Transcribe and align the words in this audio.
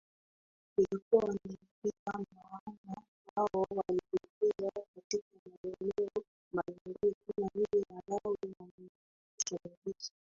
kiukoo 0.75 1.27
ni 1.31 1.55
vita 1.83 2.13
maana 2.33 2.97
wao 3.35 3.49
walitokea 3.75 4.71
katika 4.95 5.27
maeneo 5.63 6.23
mbalimbali 6.53 7.15
kama 7.35 7.49
vile 7.55 7.85
Malawi 8.07 8.53
na 8.59 8.67
Msumbiji 9.37 10.11